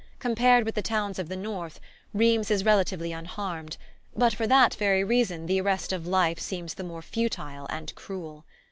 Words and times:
Compared 0.17 0.65
with 0.65 0.73
the 0.73 0.81
towns 0.81 1.19
of 1.19 1.29
the 1.29 1.35
north, 1.35 1.79
Rheims 2.11 2.49
is 2.49 2.65
relatively 2.65 3.11
unharmed; 3.11 3.77
but 4.15 4.33
for 4.33 4.47
that 4.47 4.73
very 4.73 5.03
reason 5.03 5.45
the 5.45 5.61
arrest 5.61 5.93
of 5.93 6.07
life 6.07 6.39
seems 6.39 6.73
the 6.73 6.83
more 6.83 7.03
futile 7.03 7.67
and 7.69 7.93
cruel. 7.93 8.43